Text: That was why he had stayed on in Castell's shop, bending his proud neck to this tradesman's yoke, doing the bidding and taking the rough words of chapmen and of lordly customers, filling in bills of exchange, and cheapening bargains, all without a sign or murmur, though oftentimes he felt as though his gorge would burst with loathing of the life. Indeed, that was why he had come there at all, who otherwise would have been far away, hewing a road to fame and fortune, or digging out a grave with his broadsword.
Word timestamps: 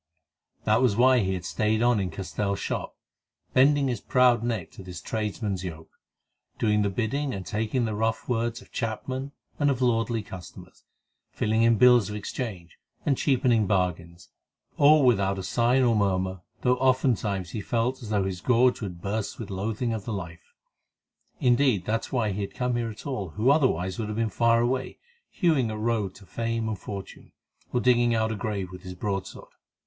That 0.63 0.81
was 0.81 0.95
why 0.95 1.19
he 1.19 1.35
had 1.35 1.45
stayed 1.45 1.83
on 1.83 1.99
in 1.99 2.09
Castell's 2.09 2.57
shop, 2.59 2.95
bending 3.53 3.87
his 3.87 4.01
proud 4.01 4.41
neck 4.43 4.71
to 4.71 4.81
this 4.83 4.99
tradesman's 4.99 5.63
yoke, 5.63 5.91
doing 6.57 6.81
the 6.81 6.89
bidding 6.89 7.35
and 7.35 7.45
taking 7.45 7.85
the 7.85 7.93
rough 7.93 8.27
words 8.27 8.63
of 8.63 8.71
chapmen 8.71 9.31
and 9.59 9.69
of 9.69 9.79
lordly 9.79 10.23
customers, 10.23 10.85
filling 11.29 11.61
in 11.61 11.77
bills 11.77 12.09
of 12.09 12.15
exchange, 12.15 12.79
and 13.05 13.15
cheapening 13.15 13.67
bargains, 13.67 14.29
all 14.75 15.05
without 15.05 15.37
a 15.37 15.43
sign 15.43 15.83
or 15.83 15.95
murmur, 15.95 16.41
though 16.61 16.77
oftentimes 16.77 17.51
he 17.51 17.61
felt 17.61 18.01
as 18.01 18.09
though 18.09 18.23
his 18.23 18.41
gorge 18.41 18.81
would 18.81 19.03
burst 19.03 19.37
with 19.37 19.51
loathing 19.51 19.93
of 19.93 20.05
the 20.05 20.13
life. 20.13 20.55
Indeed, 21.39 21.85
that 21.85 22.05
was 22.05 22.11
why 22.11 22.31
he 22.31 22.41
had 22.41 22.55
come 22.55 22.73
there 22.73 22.89
at 22.89 23.05
all, 23.05 23.29
who 23.29 23.51
otherwise 23.51 23.99
would 23.99 24.07
have 24.07 24.17
been 24.17 24.29
far 24.31 24.61
away, 24.61 24.97
hewing 25.29 25.69
a 25.69 25.77
road 25.77 26.15
to 26.15 26.25
fame 26.25 26.67
and 26.67 26.79
fortune, 26.79 27.33
or 27.71 27.79
digging 27.79 28.15
out 28.15 28.31
a 28.31 28.35
grave 28.35 28.71
with 28.71 28.81
his 28.81 28.95
broadsword. 28.95 29.49